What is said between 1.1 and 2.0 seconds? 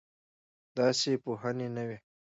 پوهنې نه وې.